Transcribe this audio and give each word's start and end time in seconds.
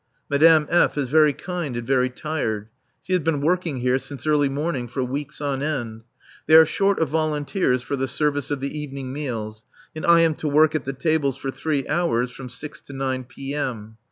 Madame 0.31 0.65
F. 0.71 0.97
is 0.97 1.09
very 1.09 1.31
kind 1.31 1.77
and 1.77 1.85
very 1.85 2.09
tired. 2.09 2.69
She 3.03 3.13
has 3.13 3.21
been 3.21 3.39
working 3.39 3.81
here 3.81 3.99
since 3.99 4.25
early 4.25 4.49
morning 4.49 4.87
for 4.87 5.03
weeks 5.03 5.39
on 5.39 5.61
end. 5.61 6.01
They 6.47 6.55
are 6.55 6.65
short 6.65 6.97
of 6.99 7.09
volunteers 7.09 7.83
for 7.83 7.95
the 7.95 8.07
service 8.07 8.49
of 8.49 8.61
the 8.61 8.75
evening 8.79 9.13
meals, 9.13 9.63
and 9.95 10.03
I 10.03 10.21
am 10.21 10.33
to 10.37 10.47
work 10.47 10.73
at 10.73 10.85
the 10.85 10.93
tables 10.93 11.37
for 11.37 11.51
three 11.51 11.87
hours, 11.87 12.31
from 12.31 12.49
six 12.49 12.81
to 12.81 12.93
nine 12.93 13.25
P.M. 13.25 13.97